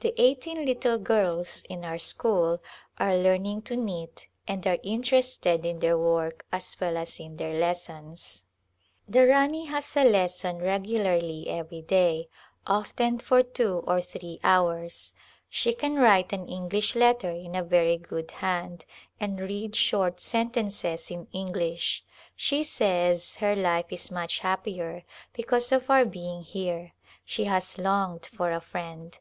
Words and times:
The 0.00 0.12
eighteen 0.20 0.64
little 0.66 0.98
girls 0.98 1.62
in 1.68 1.84
our 1.84 1.96
school 2.00 2.60
are 2.98 3.14
learning 3.16 3.62
to 3.62 3.76
knit 3.76 4.26
and 4.48 4.66
are 4.66 4.78
interested 4.82 5.64
in 5.64 5.78
their 5.78 5.96
work 5.96 6.44
as 6.50 6.76
well 6.80 6.96
as 6.96 7.20
in 7.20 7.36
their 7.36 7.56
lessons. 7.56 8.46
The 9.06 9.28
Rani 9.28 9.66
has 9.66 9.96
a 9.96 10.02
lesson 10.02 10.58
regularly 10.58 11.48
every 11.48 11.82
day— 11.82 12.28
often 12.66 12.80
A 12.80 12.82
GIi?npse 12.82 12.82
of 12.82 13.06
India 13.06 13.26
for 13.26 13.42
two 13.44 13.84
or 13.86 14.00
three 14.00 14.40
hours. 14.42 15.14
She 15.48 15.72
can 15.74 15.94
write 16.00 16.32
an 16.32 16.48
English 16.48 16.96
letter 16.96 17.30
in 17.30 17.54
a 17.54 17.62
very 17.62 17.96
good 17.96 18.32
hand, 18.32 18.84
and 19.20 19.38
read 19.38 19.76
short 19.76 20.18
sentences 20.18 21.12
in 21.12 21.28
English. 21.32 22.04
She 22.34 22.64
says 22.64 23.36
her 23.36 23.54
life 23.54 23.86
is 23.92 24.10
much 24.10 24.40
happier 24.40 25.04
because 25.32 25.70
of 25.70 25.88
our 25.88 26.04
being 26.04 26.42
here; 26.42 26.92
she 27.24 27.44
has 27.44 27.78
longed 27.78 28.26
for 28.26 28.48
2ifrie?id. 28.50 29.18